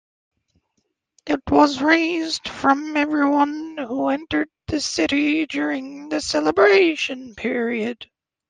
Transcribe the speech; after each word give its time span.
It 1.27 1.41
was 1.47 1.79
raised 1.79 2.47
from 2.49 2.97
everyone 2.97 3.77
who 3.77 4.09
entered 4.09 4.49
the 4.65 4.79
city 4.81 5.45
during 5.45 6.09
the 6.09 6.21
celebration 6.21 7.35
period. 7.35 8.09